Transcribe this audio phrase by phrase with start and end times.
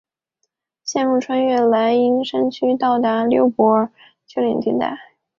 [0.83, 1.95] 线路穿越泰莱
[2.25, 3.87] 山区和到达淄博
[4.25, 4.99] 丘陵地带。